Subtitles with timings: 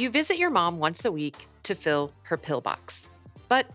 [0.00, 3.10] You visit your mom once a week to fill her pill box,
[3.50, 3.66] but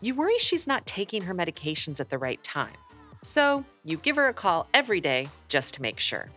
[0.00, 2.76] you worry she's not taking her medications at the right time.
[3.24, 6.28] So you give her a call every day just to make sure.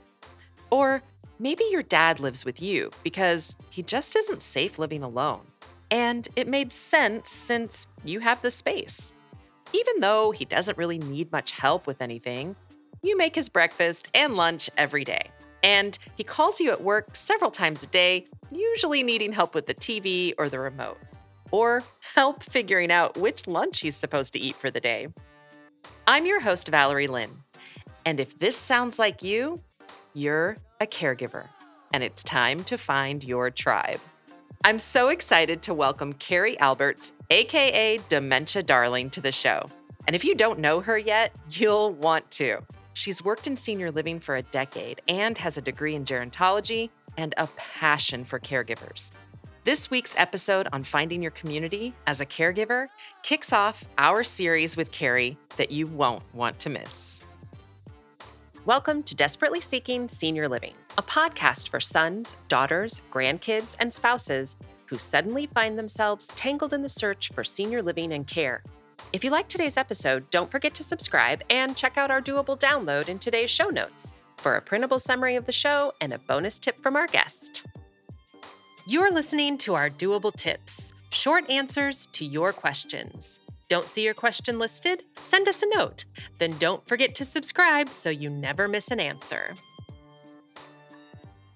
[0.71, 1.03] Or
[1.37, 5.41] maybe your dad lives with you because he just isn't safe living alone.
[5.91, 9.13] And it made sense since you have the space.
[9.73, 12.55] Even though he doesn't really need much help with anything,
[13.03, 15.29] you make his breakfast and lunch every day.
[15.65, 19.73] And he calls you at work several times a day, usually needing help with the
[19.73, 20.99] TV or the remote,
[21.49, 21.81] or
[22.13, 25.07] help figuring out which lunch he's supposed to eat for the day.
[26.05, 27.31] I'm your host, Valerie Lynn.
[28.05, 29.59] And if this sounds like you,
[30.13, 31.47] you're a caregiver,
[31.91, 33.99] and it's time to find your tribe.
[34.63, 39.63] I'm so excited to welcome Carrie Aalberts, AKA Dementia Darling, to the show.
[40.05, 42.59] And if you don't know her yet, you'll want to.
[42.97, 47.33] She's worked in senior living for a decade and has a degree in gerontology and
[47.35, 49.11] a passion for caregivers.
[49.65, 52.87] This week's episode on finding your community as a caregiver
[53.21, 57.25] kicks off our series with Carrie that you won't want to miss.
[58.63, 64.55] Welcome to Desperately Seeking Senior Living, a podcast for sons, daughters, grandkids, and spouses
[64.85, 68.63] who suddenly find themselves tangled in the search for senior living and care.
[69.15, 73.07] If you like today's episode, don't forget to subscribe and check out our doable download
[73.07, 76.77] in today's show notes for a printable summary of the show and a bonus tip
[76.81, 77.65] from our guest.
[78.85, 83.39] You're listening to our doable tips, short answers to your questions.
[83.69, 85.03] Don't see your question listed?
[85.21, 86.03] Send us a note.
[86.37, 89.55] Then don't forget to subscribe so you never miss an answer.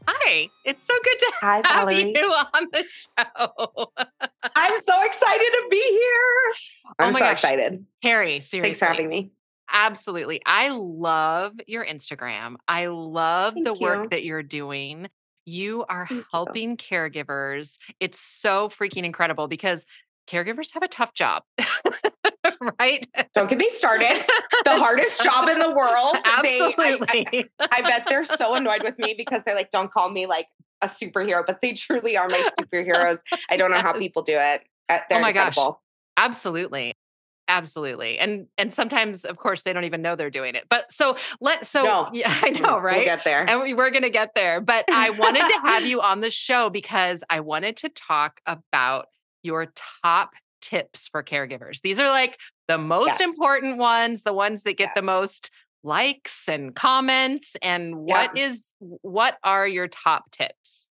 [0.07, 2.13] Hi, it's so good to Hi, have Valerie.
[2.15, 3.91] you on the show.
[4.55, 6.53] I'm so excited to be here.
[6.87, 7.31] Oh I'm Oh my so gosh.
[7.33, 7.85] excited.
[8.01, 8.61] Carrie, seriously.
[8.61, 9.31] Thanks for having me.
[9.71, 10.41] Absolutely.
[10.45, 12.55] I love your Instagram.
[12.67, 15.07] I love the Thank work that you're doing.
[15.45, 16.25] You are Thank you.
[16.31, 17.77] helping caregivers.
[17.99, 19.85] It's so freaking incredible because
[20.27, 21.43] caregivers have a tough job,
[22.79, 23.05] right?
[23.35, 24.23] Don't get me started.
[24.65, 26.15] The hardest job in the world.
[26.43, 27.47] They- I- Absolutely.
[27.59, 30.47] I, I bet they're so annoyed with me because they're like, don't call me like
[30.81, 33.19] a superhero, but they truly are my superheroes.
[33.49, 34.63] I don't know how people do it.
[34.87, 35.57] Uh, They're Oh my gosh.
[36.17, 36.93] Absolutely.
[37.47, 38.19] Absolutely.
[38.19, 40.65] And and sometimes of course they don't even know they're doing it.
[40.69, 42.09] But so let so No.
[42.13, 43.05] yeah, I know, We'll right?
[43.05, 43.43] get there.
[43.49, 44.61] and we, we're going to get there.
[44.61, 49.07] But I wanted to have you on the show because I wanted to talk about
[49.41, 49.71] your
[50.03, 51.81] top tips for caregivers.
[51.81, 53.21] These are like the most Yes.
[53.21, 55.49] important ones, the ones that get the most
[55.83, 57.55] likes and comments.
[57.61, 60.89] And what is what are your top tips?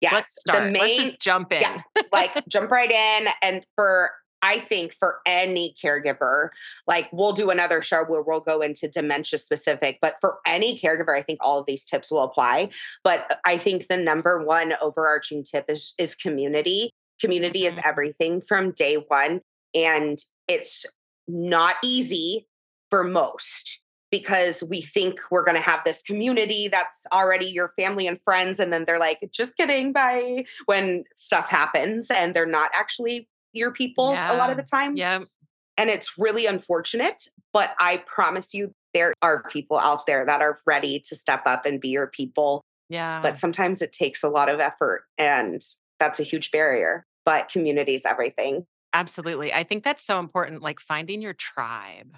[0.00, 0.12] yes.
[0.12, 0.72] Let's start.
[0.72, 1.60] Let's just jump in.
[1.62, 1.78] yeah.
[2.12, 4.10] like jump right in and for
[4.42, 6.48] i think for any caregiver
[6.86, 11.14] like we'll do another show where we'll go into dementia specific but for any caregiver
[11.14, 12.66] i think all of these tips will apply
[13.04, 16.90] but i think the number one overarching tip is is community
[17.20, 17.82] community is Mhm.
[17.84, 19.42] everything from day one
[19.74, 20.86] and it's
[21.28, 22.46] not easy
[22.90, 23.80] for most
[24.10, 28.58] because we think we're going to have this community that's already your family and friends
[28.58, 33.70] and then they're like just kidding bye when stuff happens and they're not actually your
[33.70, 35.20] people's a lot of the times Yeah.
[35.76, 40.58] and it's really unfortunate but i promise you there are people out there that are
[40.66, 43.20] ready to step up and be your people Yeah.
[43.22, 45.62] but sometimes it takes a lot of effort and
[46.00, 49.52] that's a huge barrier but community is everything absolutely.
[49.52, 50.62] I think that's so important.
[50.62, 52.16] Like finding your tribe.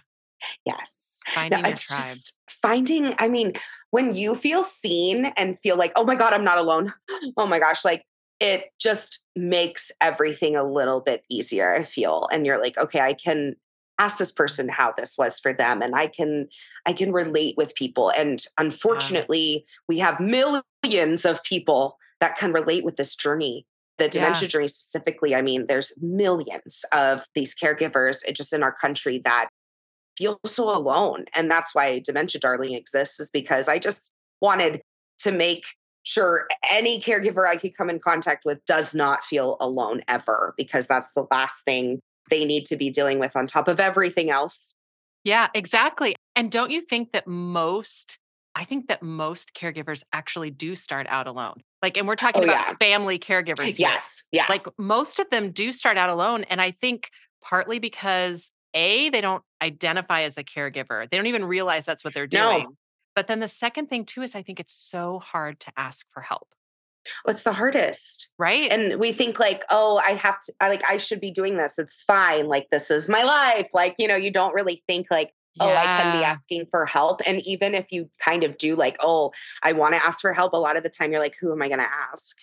[0.65, 1.21] Yes.
[1.35, 2.03] Finding No, it's tribe.
[2.03, 3.53] just finding i mean
[3.91, 6.93] when you feel seen and feel like oh my god i'm not alone.
[7.37, 8.05] Oh my gosh like
[8.41, 13.13] it just makes everything a little bit easier i feel and you're like okay i
[13.13, 13.55] can
[13.99, 16.49] ask this person how this was for them and i can
[16.87, 22.85] i can relate with people and unfortunately we have millions of people that can relate
[22.85, 23.65] with this journey
[23.99, 28.73] the dementia journey specifically i mean there's millions of these caregivers uh, just in our
[28.73, 29.49] country that
[30.19, 34.81] feel so alone and that's why dementia darling exists is because i just wanted
[35.19, 35.65] to make
[36.05, 40.87] sure any caregiver i could come in contact with does not feel alone ever because
[40.87, 41.99] that's the last thing
[42.31, 44.75] they need to be dealing with on top of everything else
[45.25, 46.17] Yeah, exactly.
[46.35, 48.19] And don't you think that most,
[48.57, 51.61] I think that most caregivers actually do start out alone?
[51.83, 52.75] Like, and we're talking Oh, about yeah.
[52.81, 53.65] family caregivers.
[53.77, 53.91] here.
[53.91, 56.45] yes yeah Like, most of them do start out alone.
[56.51, 57.11] And I think
[57.43, 62.15] partly because A, they don't identify as a caregiver, they don't even realize that's what
[62.15, 62.65] they're doing.
[62.65, 62.75] No.
[63.15, 66.23] But then the second thing, too, is I think it's so hard to ask for
[66.23, 66.49] help,
[67.25, 68.71] what's the hardest right?
[68.71, 71.77] and we think like oh i have to I like i should be doing this
[71.77, 75.33] it's fine like this is my life like you know you don't really think like
[75.59, 78.99] oh i can be asking for help and even if you kind of do like
[79.01, 79.33] oh
[79.65, 81.61] i want to ask for help a lot of the time you're like who am
[81.61, 82.37] i going to ask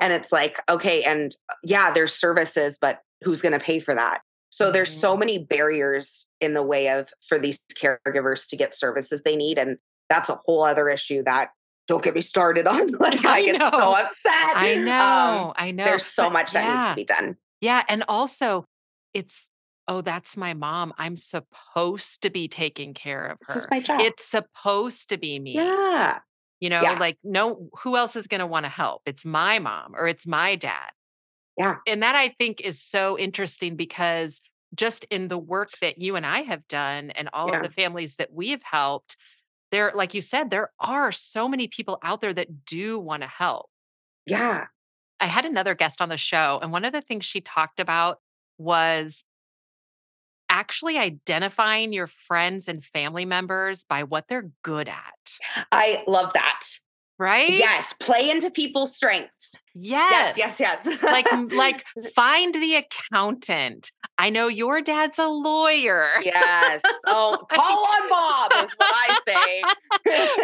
[0.00, 3.94] And it's like, okay, and uh, yeah, there's services, but who's going to pay for
[3.94, 4.20] that?
[4.56, 5.20] So there's so Mm-hmm.
[5.20, 9.58] many barriers in the way of for these caregivers to get services they need.
[9.58, 9.76] And
[10.08, 11.50] that's a whole other issue that
[11.86, 12.92] don't get me started on.
[12.92, 14.56] Like I, I get so upset.
[14.56, 15.52] I Um, know.
[15.56, 15.84] I know.
[15.84, 17.36] there's so But much that needs to be done.
[17.60, 17.82] Yeah.
[17.86, 18.64] And also,
[19.12, 19.50] it's,
[19.88, 20.94] oh, that's my mom.
[20.96, 23.68] I'm supposed to be taking care of This is her.
[23.70, 24.00] my job.
[24.00, 25.56] It's supposed to be me.
[25.56, 26.20] yeah.
[26.60, 26.92] You know, Yeah.
[26.98, 29.02] like, no, who else is going to want to help?
[29.04, 30.92] It's my mom or it's my dad.
[31.56, 31.76] Yeah.
[31.86, 34.40] And that I think is so interesting because
[34.74, 37.58] just in the work that you and I have done and all Yeah.
[37.58, 39.16] of the families that we have helped,
[39.72, 43.28] there, like you said, there are so many people out there that do want to
[43.28, 43.70] help.
[44.26, 44.66] Yeah.
[45.18, 48.18] I had another guest on the show, and one of the things she talked about
[48.58, 49.24] was
[50.48, 55.38] actually identifying your friends and family members by what they're good at.
[55.72, 56.60] I love that.
[57.18, 57.50] Right?
[57.52, 57.94] Yes.
[57.94, 59.54] Play into people's strengths.
[59.74, 60.36] Yes.
[60.36, 60.60] Yes.
[60.60, 60.86] Yes.
[60.86, 61.02] Yes.
[61.02, 61.84] like like
[62.14, 63.90] find the accountant.
[64.18, 66.10] I know your dad's a lawyer.
[66.22, 66.82] yes.
[67.06, 69.62] Oh, call on Bob is what I say.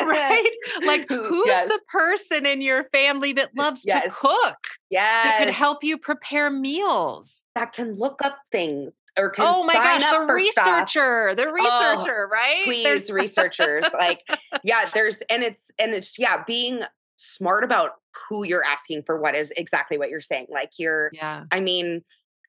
[0.05, 0.51] right?
[0.85, 1.69] Like who's Yes.
[1.69, 4.13] the person in your family that loves to Yes.
[4.15, 4.57] cook?
[4.91, 7.45] That could help you prepare meals.
[7.55, 10.67] that can look up things or can Oh my gosh, the for stuff.
[10.67, 12.62] researcher, the oh, researcher, right?
[12.64, 13.85] Please, There's- researchers.
[13.93, 14.23] Like,
[14.64, 16.82] yeah, there's and it's and it's yeah, being
[17.17, 17.93] smart about
[18.29, 20.47] who you're asking for what is exactly what you're saying.
[20.50, 21.44] Like you're yeah.
[21.50, 22.03] I mean,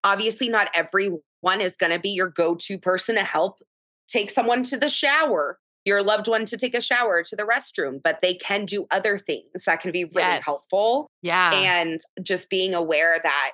[0.03, 1.21] obviously not everyone
[1.59, 3.59] is going to be your go-to person to help
[4.07, 8.01] take someone to the shower, your loved one to take a shower to the restroom,
[8.03, 10.45] but they can do other things that can be really Yes.
[10.45, 11.51] helpful Yeah.
[11.53, 13.51] and just being aware that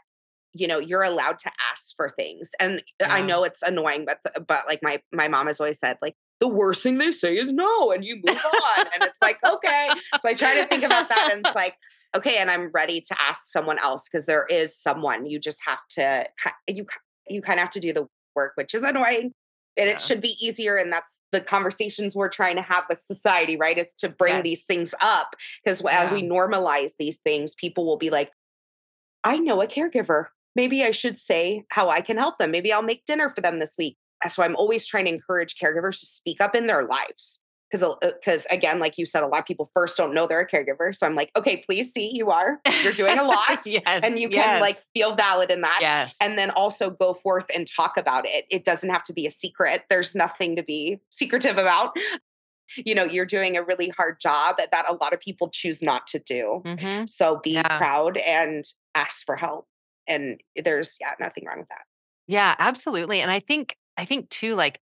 [0.53, 4.65] you know you're allowed to ask for things and i know it's annoying but but
[4.67, 7.91] like my my mom has always said like the worst thing they say is no
[7.91, 9.89] and you move on and it's like okay.
[10.21, 11.75] So i try to think about that and it's like
[12.15, 15.79] okay and i'm ready to ask someone else because there is someone you just have
[15.91, 16.25] to
[16.67, 16.85] you
[17.27, 19.33] you kind of have to do the work which is annoying
[19.77, 19.93] and Yeah.
[19.93, 23.77] it should be easier and that's the conversations we're trying to have with society right
[23.77, 28.09] is to bring these things up because as we normalize these things people will be
[28.09, 28.31] like
[29.23, 30.25] i know a caregiver
[30.59, 33.59] maybe i should say how i can help them maybe i'll make dinner for them
[33.59, 33.95] this week
[34.25, 37.39] Uh, so i'm always trying to encourage caregivers to speak up in their lives
[37.71, 40.51] because because again like you said a lot of people first don't know they're a
[40.53, 43.99] caregiver so i'm like okay please see you are you're doing a lot yes.
[44.03, 46.17] and you can like feel valid in that yes.
[46.19, 48.45] and then also go forth and talk about it.
[48.49, 49.83] It doesn't have to be a secret.
[49.89, 51.89] There's nothing to be secretive about.
[52.75, 56.05] You know, you're doing a really hard job that a lot of people choose not
[56.07, 56.61] to do.
[56.65, 57.07] Mhm.
[57.09, 57.77] So be Yeah.
[57.77, 58.63] proud and
[58.95, 59.67] ask for help.
[60.09, 61.83] And there's yeah, nothing wrong with that.
[62.27, 63.21] Yeah, absolutely.
[63.21, 64.79] And I think I think too like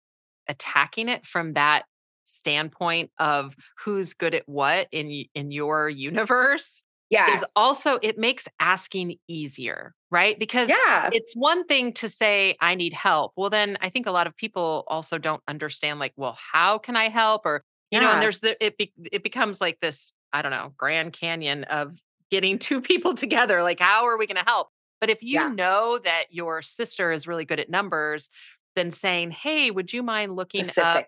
[0.48, 1.84] attacking it from that
[2.24, 7.34] standpoint of who's good at what in in your universe Yeah.
[7.34, 10.38] is also it makes asking easier, right?
[10.38, 11.10] Because yeah.
[11.12, 13.32] it's one thing to say I need help.
[13.36, 16.96] Well, then I think a lot of people also don't understand like, well, how can
[16.96, 20.40] I help or you know, and there's the it be, it becomes like this, I
[20.42, 21.98] don't know, Grand Canyon of
[22.30, 24.68] getting two people together like how are we going to help?
[25.02, 25.50] But if you Yeah.
[25.50, 28.30] know that your sister is really good at numbers,
[28.76, 31.06] then saying, "Hey, would you mind looking up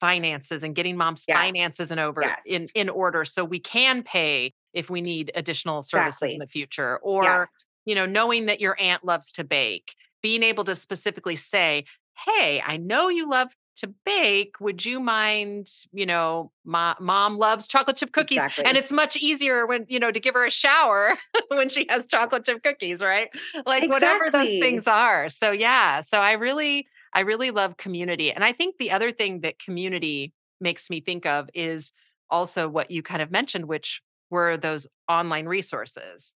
[0.00, 1.54] finances and getting mom's Yes.
[1.54, 2.44] finances in over Yes.
[2.44, 6.34] in in order so we can pay if we need additional services Exactly.
[6.34, 7.66] in the future or yes.
[7.86, 11.84] you know knowing that your aunt loves to bake being able to specifically say
[12.26, 17.66] hey i know you love to bake would you mind you know mo- mom loves
[17.66, 18.64] chocolate chip cookies Exactly.
[18.64, 21.16] and it's much easier when you know to give her a shower
[21.48, 23.28] when she has chocolate chip cookies right?
[23.66, 25.28] Like whatever those things are.
[25.28, 29.40] So yeah so i really i really love community and i think the other thing
[29.40, 31.92] that community makes me think of is
[32.30, 34.00] also what you kind of mentioned which
[34.30, 36.34] were those online resources.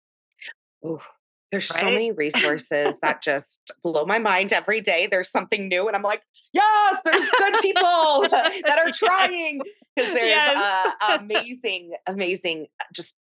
[0.85, 1.01] Ooh,
[1.51, 5.07] there's so many resources that just blow my mind every day.
[5.11, 9.63] There's something new, and I'm like, yes, there's good people that are trying
[9.97, 10.95] because there's Yes.
[11.01, 13.15] uh, amazing, amazing uh, just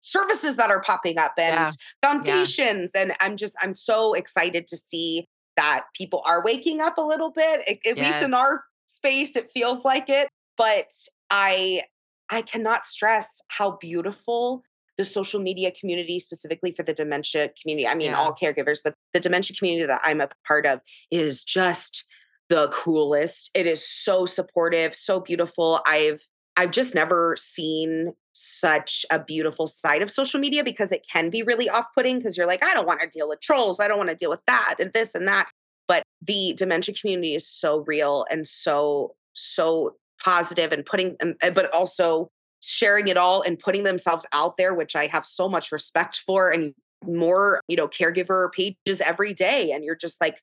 [0.00, 1.70] services that are popping up and Yeah.
[2.02, 2.92] foundations.
[2.94, 7.30] And I'm just, I'm so excited to see that people are waking up a little
[7.30, 7.60] bit.
[7.68, 10.28] At, at least in our space, it feels like it.
[10.56, 10.90] But
[11.30, 11.82] I,
[12.30, 14.62] I cannot stress how beautiful
[15.00, 17.86] the social media community, specifically for the dementia community.
[17.86, 18.18] I mean, Yeah.
[18.20, 20.80] all caregivers, but the dementia community that I'm a part of
[21.10, 22.04] is just
[22.50, 23.50] the coolest.
[23.54, 25.80] It is so supportive, so beautiful.
[25.86, 26.20] I've
[26.56, 31.42] I've just never seen such a beautiful side of social media because it can be
[31.42, 33.80] really off-putting because you're like, I don't want to deal with trolls.
[33.80, 35.48] I don't want to deal with that and this and that.
[35.88, 41.16] But the dementia community is so real and so so positive and putting
[41.54, 42.30] but also
[42.62, 46.50] sharing it all and putting themselves out there which i have so much respect for
[46.50, 46.74] and
[47.06, 49.72] more, you know, caregiver pages every day.
[49.72, 50.36] And you're just like,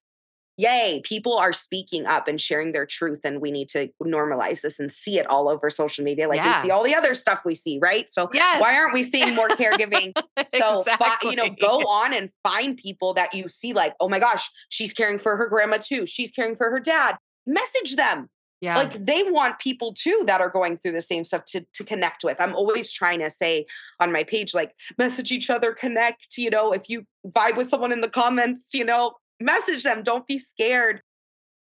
[0.57, 3.19] yay, people are speaking up and sharing their truth.
[3.23, 6.27] And we need to normalize this and see it all over social media.
[6.27, 6.59] Like Yeah.
[6.61, 8.11] we see all the other stuff we see, right?
[8.11, 8.59] So Yes.
[8.59, 10.13] why aren't we seeing more caregiving?
[10.49, 14.17] So, fi- you know, go on and find people that you see, like, oh my
[14.17, 16.05] gosh, she's caring for her grandma too.
[16.05, 17.17] She's caring for her dad.
[17.45, 18.29] Message them.
[18.59, 18.77] Yeah.
[18.77, 22.23] Like they want people too that are going through the same stuff to, to connect
[22.23, 22.41] with.
[22.41, 23.67] I'm always trying to say
[23.99, 26.37] on my page, like, message each other, connect.
[26.37, 30.01] You know, if you vibe with someone in the comments, you know, message them.
[30.03, 31.01] Don't be scared.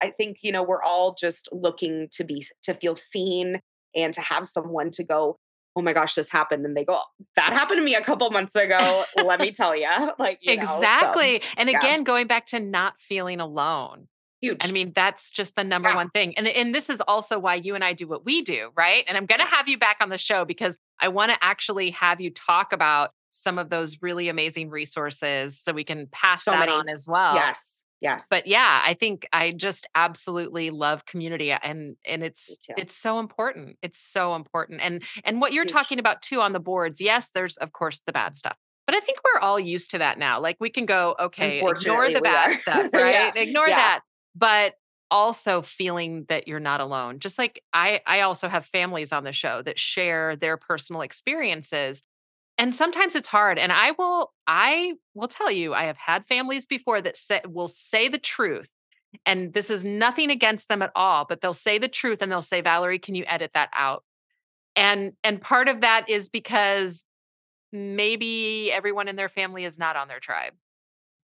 [0.00, 3.60] I think, you know, we're all just looking to be, to feel seen
[3.96, 5.38] and to have someone to go,
[5.76, 6.64] oh my gosh, this happened.
[6.64, 7.00] And they go,
[7.36, 9.04] that happened to me a couple months ago.
[9.16, 9.88] Let me tell you.
[10.18, 11.42] Like, you know, so, exactly.
[11.56, 11.78] and yeah.
[11.78, 14.06] again, going back to not feeling alone.
[14.44, 14.58] Huge.
[14.60, 15.96] I mean, that's just the number Yeah.
[15.96, 16.36] one thing.
[16.36, 19.04] And and this is also why you and I do what we do, right?
[19.08, 21.90] And I'm going to have you back on the show because I want to actually
[21.90, 26.52] have you talk about some of those really amazing resources so we can pass So
[26.52, 26.72] that many.
[26.72, 27.34] on as well.
[27.34, 27.82] yes.
[28.00, 28.26] Yes.
[28.28, 33.18] But yeah, I think I just absolutely love community uh, and and it's it's so
[33.18, 33.78] important.
[33.80, 34.82] It's so important.
[34.82, 35.72] And and what you're Huge.
[35.72, 38.56] talking about too on the boards, yes, there's of course the bad stuff.
[38.86, 40.38] But I think we're all used to that now.
[40.38, 43.36] Like we can go, okay, ignore the bad stuff, Yeah, right?
[43.36, 43.76] Ignore yeah.
[43.76, 44.00] that.
[44.34, 44.74] But
[45.10, 47.20] also feeling that you're not alone.
[47.20, 52.02] Just like I I also have families on the show that share their personal experiences.
[52.58, 56.66] And sometimes it's hard and I will I will tell you I have had families
[56.66, 58.68] before that say, will say the truth.
[59.26, 62.42] And this is nothing against them at all, but they'll say the truth and they'll
[62.42, 64.04] say Valerie, can you edit that out?
[64.76, 67.04] And and part of that is because
[67.72, 70.54] maybe everyone in their family is not on their tribe.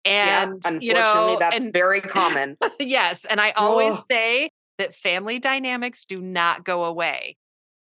[0.05, 2.57] And yeah, you unfortunately, know, that's and very common.
[2.79, 3.25] yes.
[3.25, 4.05] And I always Ugh.
[4.11, 7.37] say that family dynamics do not go away,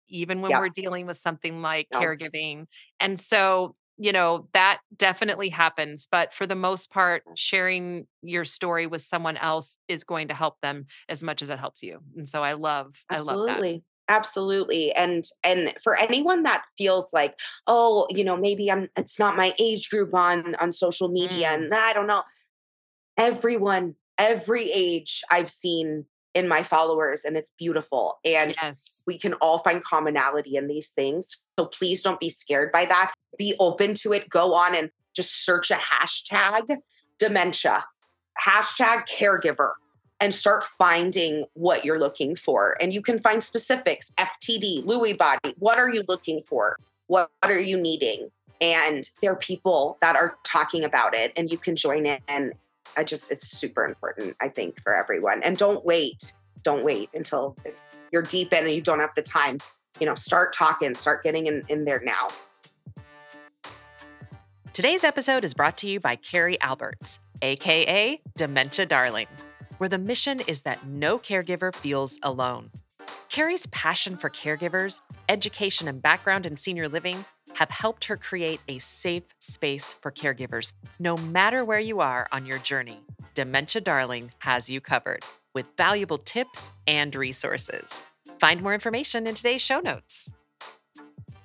[0.08, 2.00] even when we're dealing with something like No.
[2.00, 2.66] caregiving.
[2.98, 6.08] And so, you know, that definitely happens.
[6.10, 7.32] But for the most part, mm.
[7.36, 11.58] sharing your story with someone else is going to help them as much as it
[11.58, 12.00] helps you.
[12.16, 13.80] And so I love, I love that.
[14.10, 17.38] Absolutely and and for anyone that feels like
[17.68, 21.54] oh you know maybe i'm it's not my age group on on social media Mm.
[21.54, 22.22] and i don't know
[23.16, 29.02] everyone every age i've seen in my followers and it's beautiful and Yes.
[29.06, 33.12] we can all find commonality in these things so please don't be scared by that
[33.38, 36.76] be open to it go on and just search a hashtag
[37.18, 37.84] dementia
[38.44, 39.70] hashtag caregiver
[40.20, 42.76] and start finding what you're looking for.
[42.80, 45.54] And you can find specifics FTD, Lewy body.
[45.58, 46.76] What are you looking for?
[47.06, 48.30] What, are you needing?
[48.60, 52.22] And there are people that are talking about it, and you can join it.
[52.28, 52.52] And
[52.96, 55.42] I just, it's super important, I think, for everyone.
[55.42, 56.34] And don't wait.
[56.62, 57.56] Don't wait until
[58.12, 59.58] you're deep in and you don't have the time.
[59.98, 62.28] You know, start talking, start getting in, in there now.
[64.74, 69.26] Today's episode is brought to you by Carrie Aalberts, aka Dementia Darling,
[69.80, 72.70] where the mission is that no caregiver feels alone.
[73.30, 78.76] Carrie's passion for caregivers, education, and background in senior living have helped her create a
[78.76, 83.00] safe space for caregivers, no matter where you are on your journey.
[83.32, 88.02] Dementia Darling has you covered with valuable tips and resources.
[88.38, 90.28] Find more information in today's show notes.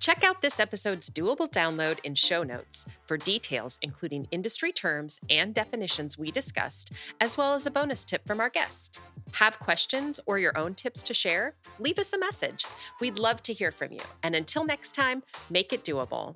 [0.05, 5.51] Check out this episode's doable download in show notes for details, including industry terms and
[5.51, 8.99] definitions we discussed, as well as a bonus tip from our guest.
[9.31, 11.55] Have questions or your own tips to share?
[11.79, 12.65] Leave us a message.
[13.01, 14.01] We'd love to hear from you.
[14.21, 16.35] And until next time, make it doable.